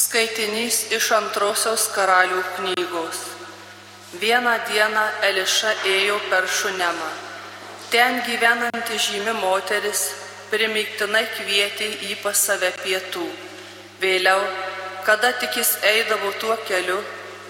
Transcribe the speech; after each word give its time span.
Skaitinys 0.00 0.76
iš 0.96 1.10
antrosios 1.12 1.82
karalių 1.92 2.38
knygos. 2.56 3.18
Vieną 4.20 4.52
dieną 4.68 5.02
Eliša 5.28 5.72
ėjo 5.90 6.14
per 6.30 6.46
Šunemą. 6.48 7.08
Ten 7.92 8.22
gyvenanti 8.24 8.96
žymi 9.06 9.34
moteris 9.42 10.06
primiktinai 10.52 11.26
kvietė 11.34 11.88
jį 12.06 12.16
pas 12.22 12.44
save 12.48 12.70
pietų. 12.78 13.26
Vėliau, 14.00 14.40
kada 15.08 15.34
tik 15.42 15.58
jis 15.60 15.74
eidavo 15.90 16.32
tuo 16.40 16.56
keliu, 16.70 16.96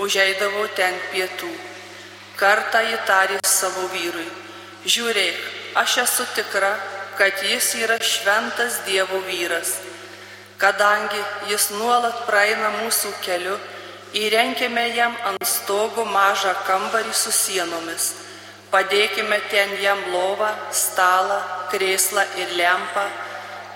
užeidavo 0.03 0.65
ten 0.81 0.99
pietų. 1.13 1.53
Kartą 2.41 2.83
jį 2.89 2.99
tarė 3.13 3.39
savo 3.47 3.87
vyrui. 3.95 4.27
Žiūrėk, 4.97 5.39
aš 5.85 6.01
esu 6.07 6.27
tikra, 6.41 6.75
kad 7.21 7.47
jis 7.47 7.71
yra 7.85 8.01
šventas 8.15 8.83
Dievo 8.91 9.23
vyras 9.31 9.77
Kadangi 10.61 11.21
jis 11.49 11.71
nuolat 11.73 12.27
praeina 12.29 12.69
mūsų 12.83 13.15
keliu, 13.25 13.55
įrenkime 14.13 14.83
jam 14.93 15.15
ant 15.25 15.47
stogo 15.49 16.05
mažą 16.05 16.53
kambarį 16.67 17.15
su 17.17 17.33
sienomis. 17.33 18.11
Padėkime 18.71 19.39
ten 19.51 19.73
jam 19.81 20.03
lovą, 20.13 20.51
stalą, 20.71 21.39
krėslą 21.73 22.27
ir 22.43 22.53
lempą, 22.59 23.07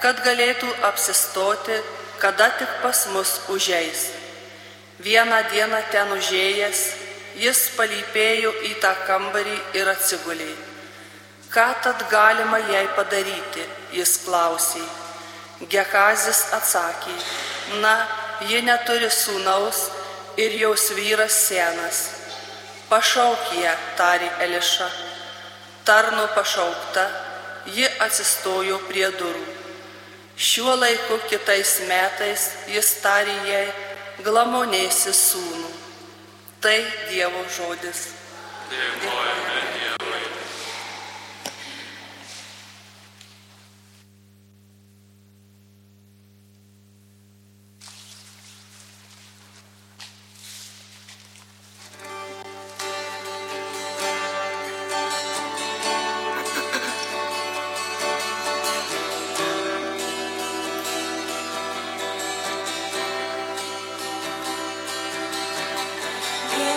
kad 0.03 0.21
galėtų 0.27 0.69
apsistoti, 0.91 1.79
kada 2.21 2.51
tik 2.59 2.77
pas 2.83 3.07
mus 3.15 3.33
užeis. 3.55 4.05
Vieną 5.01 5.41
dieną 5.55 5.81
ten 5.91 6.13
užėjęs, 6.19 6.83
jis 7.41 7.63
palypėjo 7.79 8.53
į 8.69 8.75
tą 8.85 8.93
kambarį 9.09 9.57
ir 9.81 9.89
atsigulė. 9.95 10.53
Ką 11.49 11.67
tad 11.87 12.05
galima 12.13 12.61
jai 12.69 12.85
padaryti, 12.93 13.65
jis 13.97 14.19
klausė. 14.27 14.85
Gekazis 15.71 16.41
atsakė, 16.57 17.15
na, 17.81 17.95
ji 18.51 18.61
neturi 18.67 19.07
sūnaus 19.07 19.87
ir 20.37 20.57
jos 20.59 20.91
vyras 20.97 21.37
senas. 21.49 22.01
Pašauk 22.91 23.53
ją, 23.59 23.75
tarė 23.99 24.29
Eliša. 24.45 24.89
Tarno 25.85 26.27
pašaukta, 26.35 27.05
ji 27.71 27.87
atsistojo 28.07 28.81
prie 28.89 29.07
durų. 29.15 29.45
Šiuo 30.37 30.75
laiku 30.75 31.21
kitais 31.31 31.79
metais 31.89 32.51
jis 32.75 32.93
tarė 33.05 33.37
jai, 33.49 33.67
glamonėsi 34.27 35.15
sūnų. 35.15 35.73
Tai 36.65 36.79
Dievo 37.11 37.45
žodis. 37.57 38.09
Dėkojame 38.73 39.61
Dievui. 39.77 39.94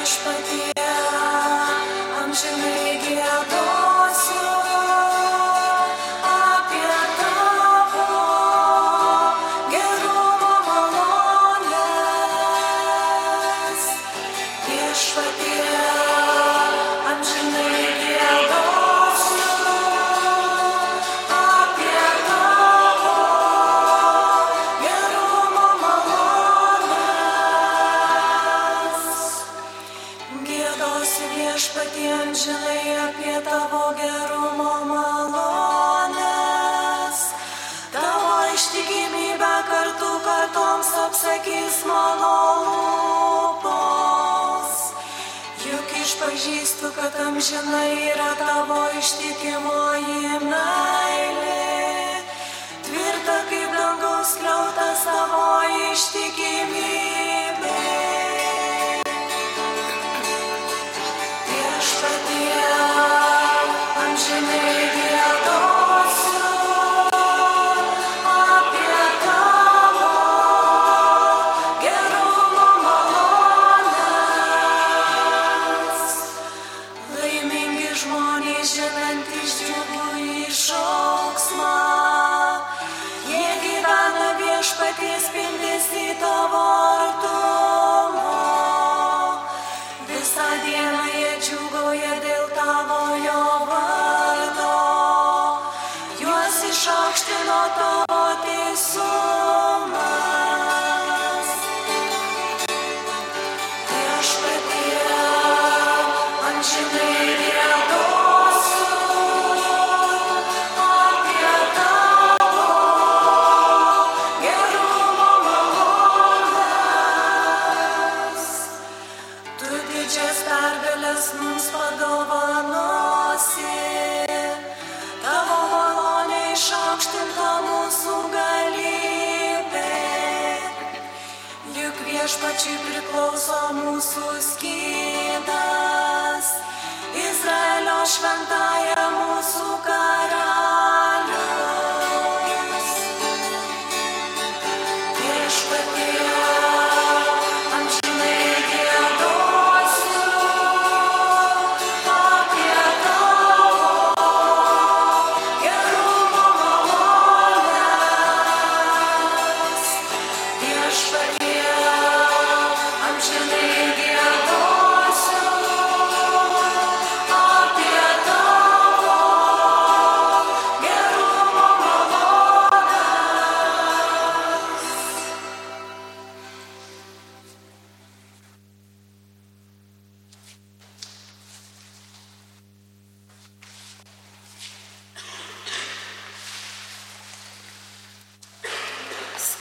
Viešpatie, 0.07 0.71
amžinai 2.23 2.86
giedosiu 2.86 2.86
išpažįstu, 46.07 46.87
kad 46.95 47.13
amžinai 47.27 48.09
yra 48.11 48.31
tavo 48.39 48.79
ištikimoji 48.99 50.39
meilė. 50.43 51.63
Tvirta 52.87 53.37
kaip 53.49 53.73
dangaus 53.75 54.35
kliautas 54.39 55.03
tavo 55.07 55.47
ištikimybė. 55.91 57.36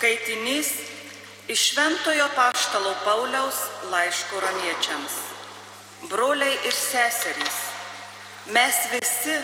Skaitinys 0.07 0.69
Iš 1.49 1.61
Šventojo 1.71 2.29
Paštalo 2.37 2.95
Pauliaus 3.05 3.57
laiško 3.91 4.39
romiečiams. 4.41 5.15
Broliai 6.07 6.59
ir 6.63 6.75
seserys, 6.75 7.57
mes 8.55 8.77
visi 8.93 9.35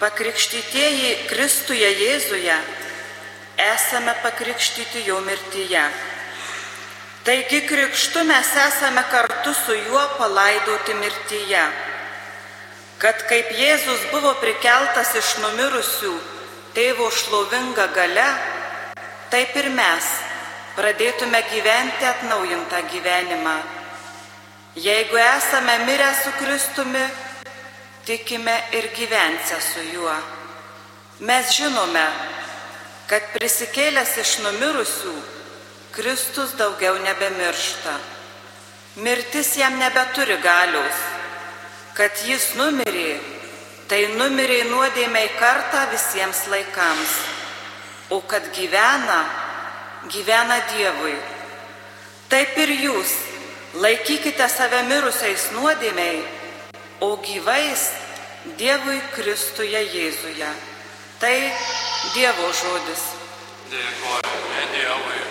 pakrikštytieji 0.00 1.12
Kristuje 1.30 1.90
Jėzuje 2.00 2.56
esame 3.66 4.16
pakrikštyti 4.26 5.04
jo 5.06 5.20
mirtyje. 5.22 5.84
Taigi 7.22 7.62
krikštu 7.70 8.26
mes 8.26 8.50
esame 8.66 9.06
kartu 9.10 9.54
su 9.54 9.78
juo 9.86 10.02
palaidoti 10.18 10.98
mirtyje, 10.98 11.62
kad 12.98 13.22
kaip 13.30 13.54
Jėzus 13.54 14.10
buvo 14.10 14.34
prikeltas 14.42 15.14
iš 15.22 15.36
numirusių 15.46 16.14
tėvo 16.74 17.06
šlovinga 17.22 17.86
gale, 17.94 18.28
taip 19.36 19.56
ir 19.60 19.66
mes 19.68 20.04
pradėtume 20.78 21.42
gyventi 21.50 22.06
atnaujintą 22.08 22.78
gyvenimą. 22.88 23.56
Jeigu 24.80 25.18
esame 25.20 25.74
mirę 25.84 26.08
su 26.22 26.32
Kristumi, 26.38 27.02
tikime 28.06 28.54
ir 28.72 28.88
gyvensę 28.96 29.60
su 29.60 29.84
juo. 29.92 30.16
Mes 31.20 31.52
žinome, 31.52 32.06
kad 33.12 33.28
prisikėlęs 33.36 34.16
iš 34.24 34.34
numirusių, 34.46 35.14
Kristus 35.92 36.56
daugiau 36.56 36.96
nebemiršta. 37.04 37.92
Mirtis 39.04 39.52
jam 39.60 39.76
nebeturi 39.76 40.40
galios. 40.40 41.06
Kad 41.92 42.24
jis 42.24 42.54
numirė, 42.56 43.18
tai 43.88 44.06
numirė 44.16 44.62
nuodėmiai 44.72 45.34
kartą 45.36 45.90
visiems 45.92 46.46
laikams. 46.48 47.35
O 48.10 48.20
kad 48.20 48.44
gyvena, 48.54 49.24
gyvena 50.08 50.60
Dievui. 50.70 51.16
Taip 52.30 52.54
ir 52.62 52.70
jūs 52.86 53.12
laikykite 53.82 54.46
save 54.50 54.84
mirusiais 54.86 55.50
nuodėmiai, 55.56 56.22
o 57.02 57.16
gyvais 57.22 57.88
Dievui 58.58 59.00
Kristuje 59.14 59.82
Jėzuje. 59.90 60.50
Tai 61.18 61.36
Dievo 62.14 62.50
žodis. 62.54 63.08
Dėkojame 63.72 64.68
Dievui. 64.76 65.25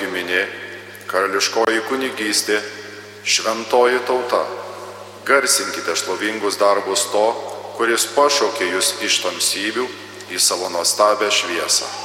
Giminė, 0.00 0.44
karališkoji 1.10 1.84
kunigystė, 1.88 2.60
šventoji 3.24 4.00
tauta. 4.06 4.44
Garsinkite 5.24 5.96
šlovingus 5.96 6.58
darbus 6.60 7.08
to, 7.12 7.26
kuris 7.78 8.06
pašaukė 8.14 8.74
jūs 8.74 8.94
iš 9.06 9.22
tamsybių 9.24 9.86
į 10.34 10.40
savo 10.40 10.68
nuostabę 10.72 11.30
šviesą. 11.32 12.03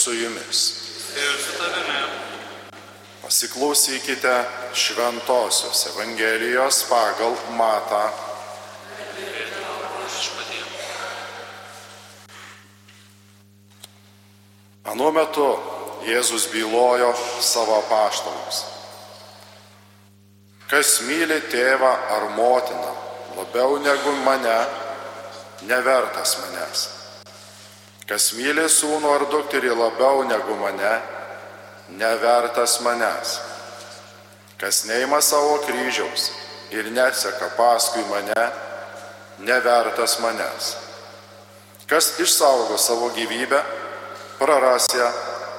Su 0.00 0.12
jumis. 0.12 0.60
Ir 1.16 1.34
su 1.44 1.52
tavimi. 1.58 2.00
Pasiklausykite 3.22 4.44
Šventojios 4.74 5.86
Evangelijos 5.86 6.84
pagal 6.88 7.34
Matą. 7.56 8.08
Anuo 14.84 15.10
metu 15.12 15.48
Jėzus 16.08 16.48
bylojo 16.52 17.12
savo 17.40 17.82
paštalams. 17.90 18.62
Kas 20.70 21.00
myli 21.04 21.42
tėvą 21.52 21.92
ar 22.16 22.30
motiną 22.38 22.94
labiau 23.36 23.76
negu 23.84 24.16
mane, 24.24 24.56
nevertas 25.68 26.38
manęs. 26.40 26.99
Kas 28.10 28.32
myli 28.34 28.64
sūnų 28.66 29.06
ar 29.06 29.22
dukterį 29.30 29.70
labiau 29.70 30.24
negu 30.26 30.56
mane, 30.58 30.94
nevertas 31.94 32.80
manęs. 32.82 33.36
Kas 34.58 34.80
neima 34.88 35.20
savo 35.22 35.60
kryžiaus 35.62 36.24
ir 36.74 36.88
neseka 36.90 37.52
paskui 37.54 38.02
mane, 38.10 38.46
nevertas 39.46 40.16
manęs. 40.24 40.72
Kas 41.86 42.08
išsaugo 42.18 42.78
savo 42.82 43.12
gyvybę, 43.14 43.60
praras 44.40 44.88
ją, 44.94 45.06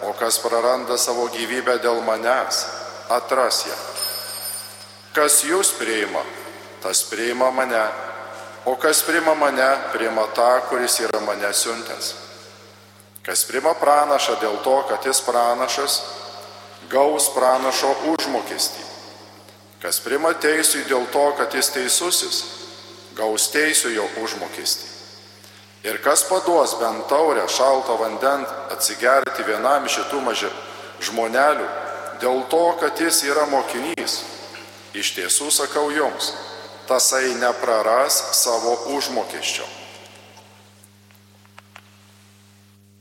o 0.10 0.12
kas 0.20 0.40
praranda 0.44 0.98
savo 1.00 1.30
gyvybę 1.32 1.78
dėl 1.80 2.02
manęs, 2.04 2.66
atras 3.16 3.62
ją. 3.70 3.78
Kas 5.16 5.40
jūs 5.48 5.72
priima, 5.80 6.26
tas 6.84 7.06
priima 7.08 7.48
mane, 7.56 7.86
o 8.68 8.76
kas 8.76 9.06
priima 9.08 9.38
mane, 9.40 9.70
priima 9.96 10.28
tą, 10.36 10.50
kuris 10.68 11.00
yra 11.08 11.24
mane 11.24 11.54
siuntęs. 11.56 12.12
Kas 13.26 13.44
priima 13.46 13.76
pranašą 13.78 14.40
dėl 14.42 14.58
to, 14.66 14.80
kad 14.90 15.06
jis 15.06 15.22
pranašas, 15.22 16.00
gaus 16.90 17.30
pranašo 17.36 17.92
užmokestį. 18.14 18.88
Kas 19.82 20.00
priima 20.02 20.34
teisui 20.34 20.82
dėl 20.90 21.06
to, 21.14 21.28
kad 21.38 21.54
jis 21.54 21.70
teisusis, 21.74 22.40
gaus 23.18 23.50
teisų 23.54 23.94
jo 23.94 24.08
užmokestį. 24.24 24.90
Ir 25.86 25.98
kas 26.02 26.24
paduos 26.30 26.76
bent 26.78 27.08
taurę 27.10 27.48
šalto 27.50 27.96
vandens 27.98 28.50
atsigerti 28.74 29.46
vienam 29.48 29.86
iš 29.86 30.00
šitų 30.00 30.22
maži 30.22 30.50
žmonelių, 31.02 31.68
dėl 32.22 32.44
to, 32.50 32.64
kad 32.82 33.02
jis 33.02 33.24
yra 33.26 33.48
mokinys, 33.50 34.20
iš 34.94 35.14
tiesų 35.18 35.50
sakau 35.50 35.90
jums, 35.94 36.34
tasai 36.90 37.34
nepraras 37.42 38.22
savo 38.38 38.78
užmokesčio. 38.94 39.81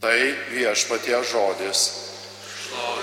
Tai 0.01 0.17
viešpatie 0.49 1.19
žodis. 1.29 1.81
Šlovė 2.49 3.00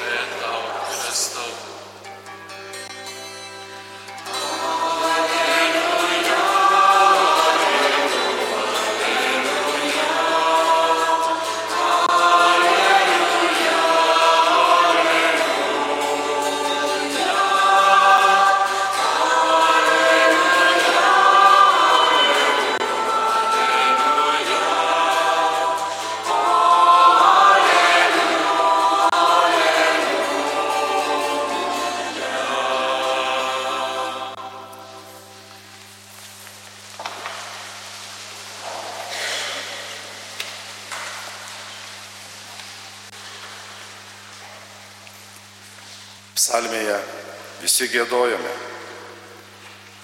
visi 47.88 47.94
gėdojame. 47.94 48.51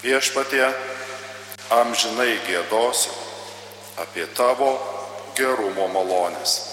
Viešpatie, 0.02 0.66
amžinai 1.70 2.38
gėdosiu 2.46 3.12
apie 3.96 4.26
tavo 4.36 4.78
gerumo 5.36 5.88
malonės. 5.88 6.70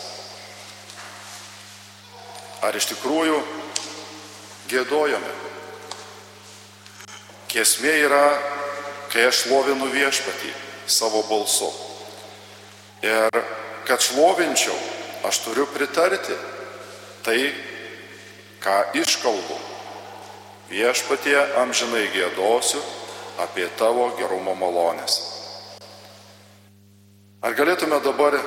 Ar 2.62 2.76
iš 2.76 2.92
tikrųjų 2.92 3.42
gėdojame? 4.70 5.32
Kiesmė 7.48 7.94
yra, 8.06 8.40
kai 9.12 9.28
aš 9.28 9.46
šlovinu 9.46 9.90
viešpatį 9.92 10.54
savo 10.88 11.24
balsu. 11.28 11.72
Ir 13.04 13.30
kad 13.88 14.00
šlovinčiau, 14.00 14.78
aš 15.28 15.44
turiu 15.44 15.68
pritarti 15.68 16.38
tai, 17.24 17.54
ką 18.62 18.94
iškalbu. 19.02 19.71
Viešpatie 20.72 21.36
amžinai 21.60 22.06
gėdosiu 22.14 22.80
apie 23.44 23.66
tavo 23.76 24.06
gerumo 24.16 24.54
malonės. 24.56 25.18
Ar 27.44 27.58
galėtume 27.58 28.00
dabar, 28.06 28.38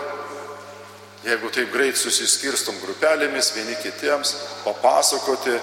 jeigu 1.26 1.50
taip 1.52 1.68
greit 1.74 2.00
susiskirstum 2.00 2.80
grupelėmis 2.80 3.52
vieni 3.58 3.76
kitiems, 3.82 4.32
papasakoti, 4.64 5.58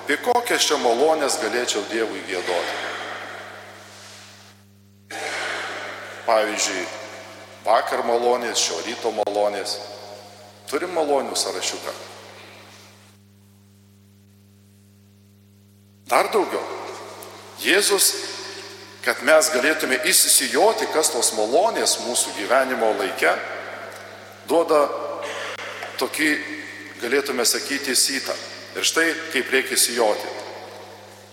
apie 0.00 0.16
kokias 0.24 0.64
čia 0.64 0.80
malonės 0.80 1.36
galėčiau 1.44 1.84
Dievui 1.92 2.24
gėdoti? 2.32 2.80
Pavyzdžiui, 6.24 6.88
vakar 7.68 8.08
malonės, 8.08 8.64
šio 8.64 8.80
ryto 8.88 9.12
malonės. 9.20 9.76
Turim 10.72 10.96
malonių 10.96 11.36
sąrašiuką. 11.36 12.15
Dar 16.06 16.28
daugiau. 16.30 16.62
Jėzus, 17.58 18.12
kad 19.02 19.24
mes 19.26 19.48
galėtume 19.50 19.98
įsisijoti, 20.06 20.86
kas 20.94 21.10
tos 21.10 21.32
malonės 21.34 21.96
mūsų 22.04 22.36
gyvenimo 22.36 22.92
laike, 23.00 23.32
duoda 24.46 24.84
tokį, 25.98 26.28
galėtume 27.02 27.46
sakyti, 27.48 27.96
sytą. 27.98 28.36
Ir 28.76 28.86
štai 28.86 29.08
kaip 29.32 29.50
reikia 29.50 29.74
įsijoti. 29.74 30.30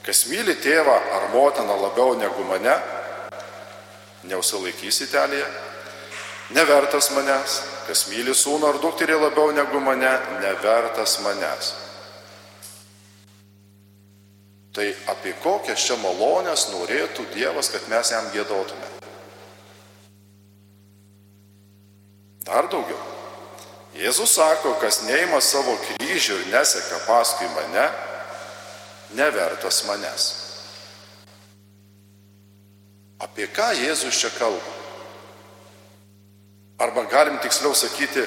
Kas 0.03 0.25
myli 0.31 0.55
tėvą 0.63 0.95
ar 1.19 1.29
motiną 1.35 1.77
labiau 1.77 2.17
negu 2.17 2.47
mane, 2.47 2.73
neusilaikys 4.25 5.03
itelėje, 5.05 5.45
nevertas 6.55 7.11
manęs, 7.13 7.61
kas 7.85 8.07
myli 8.09 8.33
sūnų 8.33 8.73
ar 8.73 8.81
dukterį 8.81 9.21
labiau 9.21 9.53
negu 9.53 9.83
mane, 9.83 10.17
nevertas 10.41 11.19
manęs. 11.21 11.73
Tai 14.73 14.87
apie 15.13 15.35
kokias 15.43 15.85
čia 15.85 15.99
malonės 16.01 16.71
norėtų 16.73 17.27
Dievas, 17.35 17.69
kad 17.69 17.85
mes 17.91 18.09
jam 18.09 18.29
gėdotume. 18.33 18.89
Dar 22.43 22.67
daugiau. 22.71 22.97
Jėzus 23.93 24.33
sako, 24.33 24.73
kas 24.81 25.03
neima 25.05 25.37
savo 25.45 25.75
kryžių 25.85 26.39
ir 26.41 26.47
neseka 26.49 27.03
paskui 27.05 27.45
mane, 27.53 27.85
nevertas 29.13 29.83
manęs. 29.85 30.25
Apie 33.21 33.45
ką 33.53 33.69
Jėzus 33.77 34.17
čia 34.17 34.33
kalba? 34.39 34.73
Arba 36.81 37.05
galim 37.05 37.37
tiksliau 37.39 37.77
sakyti, 37.77 38.25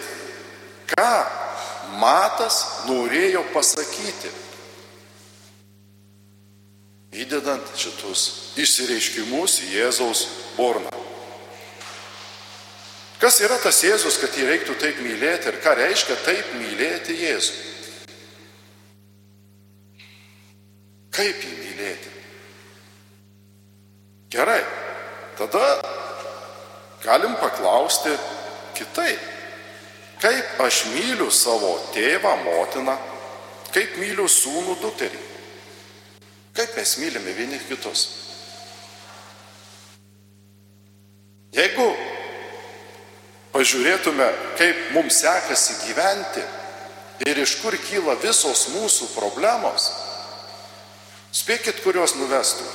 ką 0.95 1.11
Matas 1.99 2.87
norėjo 2.87 3.43
pasakyti, 3.53 4.31
įdedant 7.23 7.73
šitus 7.79 8.27
išsireiškimus 8.61 9.61
į 9.65 9.73
Jėzaus 9.79 10.27
burną. 10.57 10.93
Kas 13.17 13.39
yra 13.41 13.57
tas 13.63 13.79
Jėzus, 13.81 14.19
kad 14.21 14.35
jį 14.37 14.45
reiktų 14.51 14.77
taip 14.81 14.99
mylėti 15.01 15.49
ir 15.49 15.57
ką 15.65 15.73
reiškia 15.79 16.19
taip 16.27 16.51
mylėti 16.61 17.17
Jėzų? 17.17 17.55
Kaip 21.17 21.41
jį 21.41 21.55
mylėti? 21.63 22.13
Gerai, 24.37 24.61
tada 25.39 25.65
galim 27.07 27.39
paklausti 27.41 28.13
kitaip. 28.77 29.33
Kaip 30.21 30.61
aš 30.65 30.83
myliu 30.93 31.31
savo 31.33 31.73
tėvą, 31.95 32.35
motiną, 32.45 32.97
kaip 33.73 33.97
myliu 34.01 34.29
sūnų 34.29 34.77
dukterį. 34.81 35.36
Kaip 36.57 36.77
mes 36.77 36.97
mylime 36.99 37.35
vieni 37.37 37.59
kitus. 37.69 38.07
Jeigu 41.57 41.87
pažiūrėtume, 43.53 44.27
kaip 44.59 44.81
mums 44.97 45.21
sekasi 45.23 45.77
gyventi 45.87 46.45
ir 47.29 47.41
iš 47.41 47.59
kur 47.63 47.77
kyla 47.89 48.17
visos 48.21 48.67
mūsų 48.75 49.09
problemos, 49.15 49.89
spėkit, 51.37 51.81
kurios 51.85 52.17
nuvestų. 52.17 52.67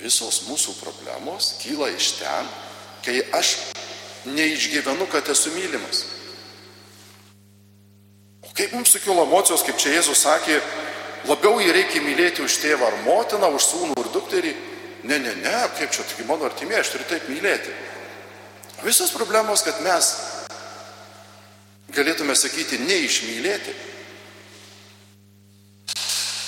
Visos 0.00 0.42
mūsų 0.48 0.76
problemos 0.80 1.54
kyla 1.60 1.90
iš 1.92 2.14
ten, 2.20 2.48
kai 3.04 3.20
aš 3.36 3.56
neišgyvenu, 4.28 5.08
kad 5.12 5.28
esu 5.32 5.52
mylimas. 5.56 6.06
Kaip 8.60 8.74
mums 8.76 8.90
sukilo 8.92 9.22
emocijos, 9.24 9.62
kaip 9.64 9.78
čia 9.80 9.94
Jėzus 9.94 10.20
sakė, 10.20 10.58
labiau 11.24 11.62
jį 11.64 11.70
reikia 11.72 12.02
mylėti 12.04 12.42
už 12.44 12.58
tėvą 12.60 12.90
ar 12.90 12.96
motiną, 13.06 13.48
už 13.56 13.68
sūnų 13.70 13.94
ir 13.96 14.10
dukterį. 14.12 14.50
Ne, 15.08 15.16
ne, 15.16 15.32
ne, 15.40 15.54
kaip 15.78 15.94
čia, 15.96 16.04
taigi 16.04 16.26
mano 16.28 16.44
artimieji, 16.44 16.82
aš 16.82 16.90
turiu 16.92 17.06
taip 17.08 17.30
mylėti. 17.32 17.72
Visos 18.84 19.14
problemos, 19.16 19.62
kad 19.64 19.80
mes 19.80 20.10
galėtume 21.96 22.36
sakyti, 22.36 22.82
neišmylėti. 22.84 23.72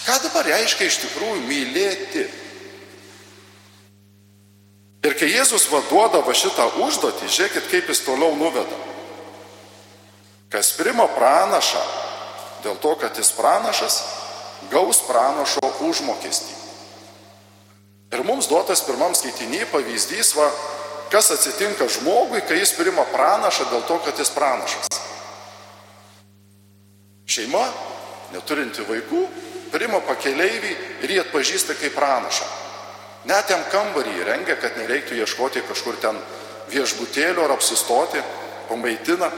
Ką 0.04 0.18
dabar 0.26 0.52
reiškia 0.52 0.90
iš 0.92 1.00
tikrųjų 1.06 1.40
mylėti? 1.48 2.28
Ir 5.08 5.16
kai 5.16 5.32
Jėzus 5.32 5.64
vaduoda 5.72 6.20
va 6.28 6.36
šitą 6.36 6.74
užduotį, 6.84 7.32
žiūrėkit, 7.32 7.72
kaip 7.72 7.88
jis 7.88 8.04
toliau 8.04 8.36
nuveda. 8.36 8.84
Kas 10.52 10.74
prima 10.76 11.08
pranašą, 11.08 12.01
dėl 12.62 12.78
to, 12.82 12.94
kad 13.00 13.16
jis 13.18 13.32
pranašas, 13.36 14.00
gaus 14.70 15.02
pranašo 15.06 15.62
užmokestį. 15.82 16.58
Ir 18.12 18.24
mums 18.28 18.48
duotas 18.50 18.84
pirmam 18.84 19.14
skaitinį 19.16 19.64
pavyzdys, 19.72 20.34
va, 20.36 20.50
kas 21.12 21.30
atsitinka 21.32 21.88
žmogui, 21.88 22.42
kai 22.44 22.58
jis 22.60 22.74
prima 22.76 23.06
pranašą 23.08 23.70
dėl 23.70 23.86
to, 23.88 23.96
kad 24.04 24.18
jis 24.20 24.32
pranašas. 24.34 24.90
Šeima, 27.32 27.62
neturinti 28.34 28.84
vaikų, 28.84 29.22
prima 29.72 30.02
pakeleivį 30.04 30.74
ir 31.04 31.14
jį 31.14 31.22
atpažįsta 31.24 31.78
kaip 31.80 31.96
pranašą. 31.96 32.48
Net 33.30 33.48
jam 33.48 33.62
kambarį 33.72 34.18
įrengia, 34.20 34.58
kad 34.60 34.76
nereiktų 34.76 35.16
ieškoti 35.22 35.62
kažkur 35.68 35.96
ten 36.02 36.18
viešbutėlio 36.72 37.46
ar 37.46 37.54
apsistoti, 37.56 38.20
pamaitina. 38.68 39.30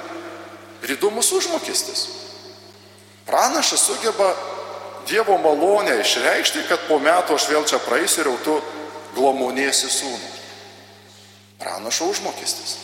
Ir 0.82 0.96
įdomus 0.96 1.30
užmokestis. 1.36 2.23
Pranašas 3.26 3.86
sugeba 3.86 4.34
Dievo 5.08 5.36
malonę 5.38 5.98
išreikšti, 6.00 6.64
kad 6.68 6.86
po 6.88 6.96
metų 6.96 7.36
aš 7.36 7.48
vėl 7.50 7.66
čia 7.68 7.80
praeisiu 7.84 8.22
ir 8.22 8.30
jau 8.30 8.38
tu 8.44 8.54
glomonėsi 9.16 9.90
sūnų. 9.92 10.30
Pranašo 11.60 12.08
užmokestis. 12.08 12.78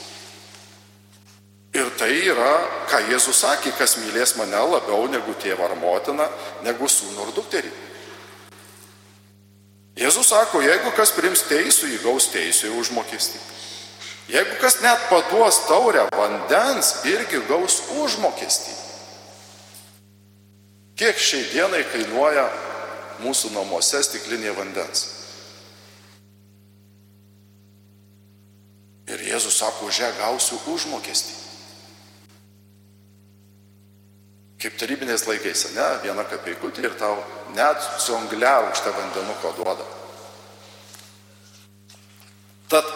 Ir 1.72 1.86
tai 1.96 2.10
yra, 2.26 2.50
ką 2.90 2.98
Jėzus 3.12 3.40
sakė, 3.44 3.72
kas 3.78 3.96
mylės 4.02 4.34
mane 4.36 4.58
labiau 4.58 5.06
negu 5.08 5.32
tėvą 5.38 5.68
ar 5.70 5.76
motiną, 5.78 6.26
negu 6.66 6.88
sūnų 6.90 7.24
ar 7.24 7.32
dukterį. 7.36 7.70
Jėzus 10.00 10.28
sako, 10.32 10.60
jeigu 10.64 10.92
kas 10.96 11.12
priims 11.14 11.44
teisų, 11.48 11.92
įgaus 11.96 12.28
teisų 12.34 12.74
užmokestį. 12.80 13.40
Jeigu 14.30 14.60
kas 14.60 14.80
net 14.84 15.08
paduos 15.10 15.64
taurę 15.68 16.06
vandens, 16.14 17.00
irgi 17.08 17.40
gaus 17.48 17.80
užmokestį. 18.00 18.89
Kiek 21.00 21.16
šiai 21.16 21.46
dienai 21.48 21.78
kainuoja 21.88 22.42
mūsų 23.24 23.54
namuose 23.54 24.02
stiklinė 24.04 24.50
vandens? 24.52 25.06
Ir 29.08 29.22
Jėzus 29.24 29.56
sako, 29.62 29.88
už 29.88 30.00
ją 30.02 30.10
gausiu 30.18 30.58
užmokestį. 30.68 31.38
Kaip 34.60 34.76
tarybinės 34.76 35.24
laikais, 35.24 35.70
ne, 35.72 35.86
viena 36.04 36.26
kapeikutė 36.28 36.84
ir 36.90 36.98
tau 37.00 37.16
net 37.56 37.80
su 37.96 38.12
angliarūkšte 38.18 38.92
vandenuko 38.98 39.54
duoda. 39.56 39.88
Tad 42.68 42.92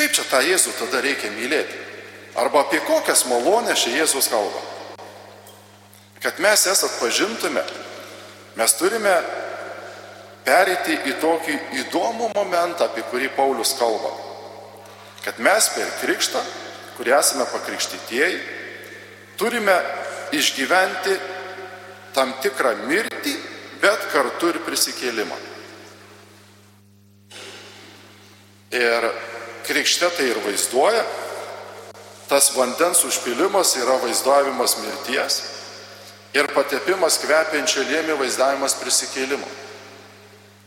kaip 0.00 0.16
čia 0.16 0.24
tą 0.32 0.40
Jėzų 0.48 0.78
tada 0.80 1.04
reikia 1.04 1.28
mylėti? 1.36 1.84
Arba 2.40 2.64
apie 2.64 2.80
kokias 2.88 3.28
malonės 3.28 3.84
čia 3.84 3.98
Jėzus 4.00 4.32
kalba? 4.32 4.77
Kad 6.22 6.40
mes 6.42 6.66
jas 6.66 6.82
atpažintume, 6.86 7.62
Mes 8.58 8.72
turime 8.74 9.12
perėti 10.42 10.96
į 11.06 11.12
tokį 11.22 11.56
įdomų 11.84 12.32
momentą, 12.34 12.88
apie 12.88 13.04
kurį 13.06 13.28
Paulius 13.36 13.76
kalba. 13.78 14.10
Kad 15.22 15.38
mes 15.44 15.68
per 15.76 15.92
krikštą, 16.00 16.40
kurie 16.96 17.14
esame 17.14 17.46
pakrikštytieji, 17.52 18.40
turime 19.38 19.76
išgyventi 20.34 21.14
tam 22.16 22.32
tikrą 22.42 22.72
mirtį, 22.88 23.36
bet 23.78 24.08
kartu 24.10 24.50
ir 24.50 24.58
prisikėlimą. 24.66 25.38
Ir 28.74 29.06
krikšte 29.68 30.10
tai 30.16 30.26
ir 30.32 30.42
vaizduoja, 30.42 31.04
tas 32.26 32.50
vandens 32.56 33.04
užpilimas 33.06 33.76
yra 33.78 34.00
vaizdavimas 34.02 34.80
mirties 34.82 35.38
ir 36.36 36.50
patepimas 36.52 37.18
kvepiančio 37.22 37.86
lėmė 37.88 38.18
vaizdavimas 38.20 38.76
prisikėlimo. 38.80 39.48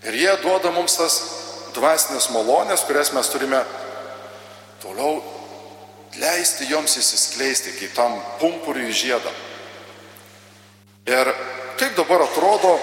Ir 0.07 0.17
jie 0.17 0.33
duoda 0.41 0.71
mums 0.73 0.97
tas 0.97 1.19
dvasinės 1.75 2.31
malonės, 2.33 2.85
kurias 2.87 3.11
mes 3.13 3.29
turime 3.29 3.61
toliau 4.81 5.21
leisti 6.17 6.67
joms 6.71 6.97
įsiskleisti, 6.97 7.75
kaip 7.77 7.93
tam 7.95 8.17
pumpuriui 8.41 8.91
žiedą. 8.91 9.31
Ir 11.09 11.31
kaip 11.79 11.95
dabar 11.97 12.25
atrodo 12.25 12.73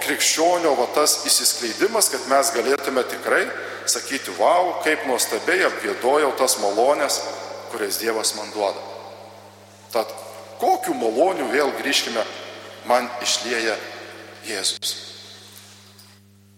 krikščionio 0.00 0.72
va 0.78 0.86
tas 0.94 1.20
įsiskleidimas, 1.28 2.08
kad 2.12 2.28
mes 2.30 2.52
galėtume 2.54 3.04
tikrai 3.08 3.44
sakyti, 3.90 4.32
wow, 4.38 4.76
kaip 4.84 5.04
nuostabiai 5.08 5.66
apgėdojau 5.68 6.32
tas 6.38 6.58
malonės, 6.62 7.20
kurias 7.72 7.98
Dievas 8.00 8.34
man 8.38 8.52
duoda. 8.54 8.80
Tad 9.92 10.12
kokiu 10.60 10.94
maloniu 10.94 11.48
vėl 11.50 11.72
grįžkime, 11.80 12.22
man 12.88 13.08
išlieja 13.24 13.76
Jėzus. 14.48 14.92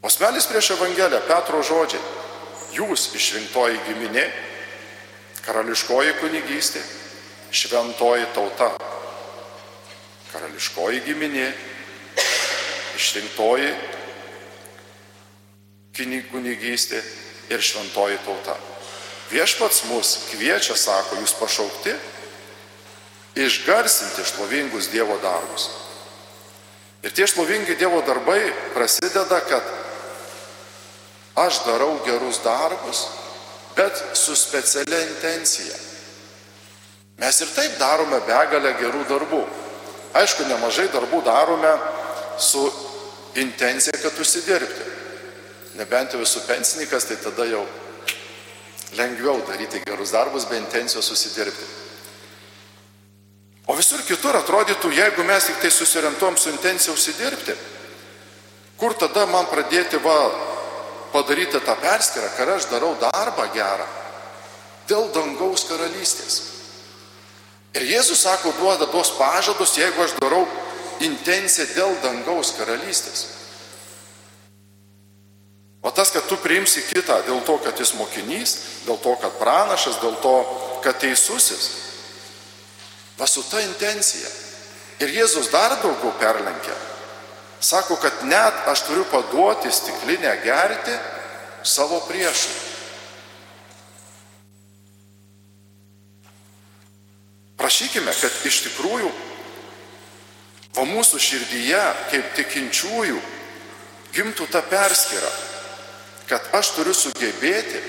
Osmelis 0.03 0.49
prieš 0.51 0.73
Evangeliją, 0.75 1.23
Petro 1.29 1.63
žodžiai, 1.63 2.03
jūs 2.75 3.13
išrinktoji 3.15 3.79
giminė, 3.87 4.25
karališkoji 5.47 6.17
kunigystė, 6.19 6.83
šventoji 7.55 8.27
tauta. 8.35 8.73
Karališkoji 10.33 11.03
giminė, 11.07 11.49
išrinktoji 12.99 13.71
kunigystė 16.33 17.03
ir 17.53 17.63
šventoji 17.63 18.19
tauta. 18.25 18.57
Viešpats 19.31 19.85
mus 19.89 20.17
kviečia, 20.31 20.75
sako, 20.77 21.21
jūs 21.21 21.35
pašaukti, 21.39 21.95
išgarsinti 23.35 24.25
šlovingus 24.25 24.91
Dievo 24.93 25.17
darbus. 25.23 25.69
Ir 27.03 27.13
tie 27.13 27.27
šlovingi 27.27 27.77
Dievo 27.77 28.03
darbai 28.07 28.53
prasideda, 28.75 29.41
kad 29.49 29.63
aš 31.35 31.65
darau 31.67 31.99
gerus 32.05 32.43
darbus, 32.45 33.07
bet 33.77 34.05
su 34.15 34.37
specialia 34.37 35.01
intencija. 35.09 35.77
Mes 37.19 37.41
ir 37.41 37.51
taip 37.55 37.77
darome 37.79 38.21
begalę 38.27 38.75
gerų 38.81 39.05
darbų. 39.09 39.43
Aišku, 40.13 40.45
nemažai 40.45 40.89
darbų 40.93 41.23
darome 41.25 41.73
su 42.39 42.65
intencija, 43.41 43.97
kad 44.03 44.19
užsidirbti. 44.21 44.91
Nebent 45.81 46.13
jau 46.13 46.21
esu 46.21 46.43
pensininkas, 46.45 47.07
tai 47.09 47.17
tada 47.17 47.47
jau 47.49 47.63
lengviau 48.99 49.41
daryti 49.49 49.81
gerus 49.87 50.13
darbus 50.13 50.45
be 50.45 50.59
intencijos 50.61 51.09
susidirbti. 51.09 51.82
O 53.71 53.77
visur 53.79 54.03
kitur 54.03 54.37
atrodytų, 54.41 54.91
jeigu 54.91 55.25
mes 55.27 55.47
tik 55.47 55.61
tai 55.63 55.71
susirentuom 55.71 56.37
su 56.37 56.51
intencija 56.51 56.95
užsidirbti, 56.95 57.55
kur 58.79 58.97
tada 58.99 59.27
man 59.31 59.47
pradėti 59.47 60.01
va 60.03 60.17
padaryti 61.13 61.61
tą 61.63 61.77
perskirą, 61.79 62.33
kad 62.37 62.49
aš 62.57 62.67
darau 62.73 62.97
darbą 62.99 63.47
gerą 63.55 63.87
dėl 64.91 65.13
dangaus 65.15 65.69
karalystės. 65.69 66.41
Ir 67.79 67.87
Jėzus 67.89 68.25
sako, 68.27 68.51
duoda 68.59 68.89
tuos 68.91 69.13
pažadus, 69.17 69.77
jeigu 69.79 70.03
aš 70.03 70.17
darau 70.19 70.43
intenciją 71.01 71.69
dėl 71.77 71.95
dangaus 72.03 72.53
karalystės. 72.59 73.23
O 75.83 75.91
tas, 75.91 76.13
kad 76.15 76.27
tu 76.31 76.37
priimsi 76.39 76.85
kitą 76.91 77.23
dėl 77.27 77.41
to, 77.47 77.57
kad 77.63 77.79
jis 77.79 77.95
mokinys, 77.99 78.57
dėl 78.87 79.01
to, 79.03 79.15
kad 79.23 79.39
pranašas, 79.41 79.99
dėl 80.03 80.15
to, 80.23 80.35
kad 80.85 80.99
teisusis, 81.03 81.92
va 83.19 83.27
su 83.27 83.43
ta 83.51 83.61
intencija. 83.61 84.29
Ir 85.03 85.13
Jėzus 85.13 85.51
dar 85.51 85.77
daugiau 85.83 86.13
perlenkia. 86.21 86.75
Sako, 87.63 87.97
kad 87.97 88.25
net 88.27 88.67
aš 88.67 88.87
turiu 88.89 89.05
paduoti 89.11 89.71
stiklinę 89.73 90.35
gerti 90.45 90.95
savo 91.63 92.01
priešui. 92.09 92.59
Prašykime, 97.57 98.11
kad 98.21 98.47
iš 98.49 98.65
tikrųjų 98.67 99.11
va 100.75 100.85
mūsų 100.89 101.21
širdyje, 101.23 101.83
kaip 102.11 102.33
tikinčiųjų, 102.39 103.21
gimtų 104.17 104.49
ta 104.51 104.63
perskyra, 104.67 105.31
kad 106.27 106.49
aš 106.59 106.73
turiu 106.77 106.95
sugebėti 106.97 107.83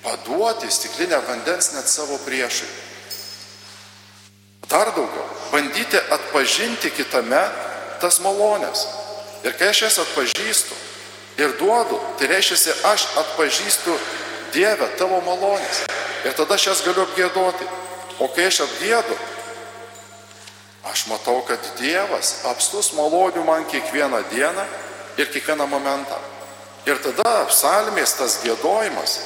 paduoti 0.00 0.70
stiklinę 0.72 1.20
vandens 1.26 1.74
net 1.74 1.88
savo 1.92 2.16
priešui. 2.24 2.68
Dar 4.70 4.92
daugiau, 4.94 5.26
bandyti 5.50 5.98
atpažinti 5.98 6.92
kitame 6.94 7.42
tas 8.00 8.20
malonės. 8.22 8.86
Ir 9.42 9.56
kai 9.58 9.72
aš 9.72 9.82
jas 9.86 9.98
atpažįstu 10.04 10.76
ir 11.40 11.56
duodu, 11.58 11.98
tai 12.18 12.28
reiškia, 12.30 12.76
aš 12.92 13.08
atpažįstu 13.24 13.96
Dievę 14.50 14.88
tavo 14.98 15.20
malonės. 15.22 15.84
Ir 16.26 16.34
tada 16.34 16.56
aš 16.58 16.66
jas 16.66 16.80
galiu 16.82 17.04
apgėdoti. 17.04 17.66
O 18.20 18.26
kai 18.34 18.48
aš 18.50 18.64
apgėdu, 18.66 19.14
aš 20.90 21.06
matau, 21.06 21.38
kad 21.46 21.62
Dievas 21.78 22.40
apstus 22.50 22.90
malonių 22.98 23.44
man 23.46 23.66
kiekvieną 23.70 24.24
dieną 24.32 24.64
ir 25.16 25.30
kiekvieną 25.30 25.66
momentą. 25.70 26.18
Ir 26.88 26.98
tada 26.98 27.46
psalmės 27.50 28.16
tas 28.18 28.40
gėdojimas 28.44 29.18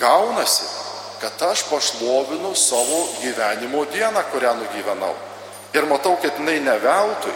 gaunasi, 0.00 0.66
kad 1.22 1.42
aš 1.50 1.62
pašlovinu 1.70 2.54
savo 2.54 3.08
gyvenimo 3.22 3.84
dieną, 3.84 4.22
kurią 4.32 4.54
nugyvenau. 4.54 5.14
Ir 5.74 5.86
matau, 5.86 6.16
kad 6.22 6.34
jinai 6.38 6.60
ne 6.60 6.74
veltui, 6.78 7.32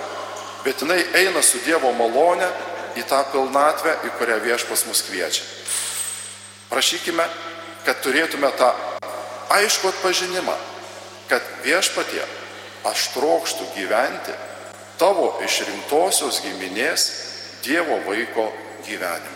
bet 0.65 0.83
jinai 0.83 1.05
eina 1.15 1.43
su 1.43 1.63
Dievo 1.65 1.93
malone 1.95 2.49
į 2.99 3.05
tą 3.07 3.23
pilnatvę, 3.31 3.95
į 4.09 4.11
kurią 4.19 4.41
viešpas 4.43 4.83
mus 4.91 5.05
kviečia. 5.07 5.47
Prašykime, 6.67 7.29
kad 7.87 8.03
turėtume 8.03 8.51
tą 8.59 8.73
aišku 9.55 9.93
atpažinimą, 9.95 10.57
kad 11.31 11.47
viešpatie 11.63 12.27
aš 12.91 13.09
trokštų 13.15 13.71
gyventi 13.79 14.35
tavo 14.99 15.31
išrinktosios 15.47 16.43
giminės 16.43 17.09
Dievo 17.63 18.03
vaiko 18.11 18.51
gyvenimą. 18.83 19.36